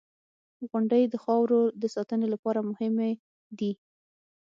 [0.69, 3.11] •غونډۍ د خاورو د ساتنې لپاره مهمې
[3.59, 3.71] دي.